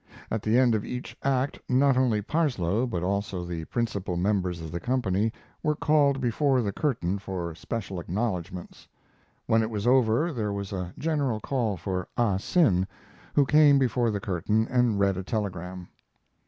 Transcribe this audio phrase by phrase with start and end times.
[0.31, 4.71] At the end of each act not only Parsloe, but also the principal members of
[4.71, 5.31] the company,
[5.61, 8.87] were called before the curtain for special acknowledgments.
[9.45, 12.87] When it was over there was a general call for Ah Sin,
[13.35, 15.87] who came before the curtain and read a telegram.